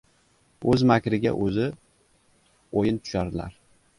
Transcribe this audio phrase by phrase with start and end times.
[0.71, 1.67] O‘z makriga o‘zi
[2.81, 3.57] o‘yin tusharlar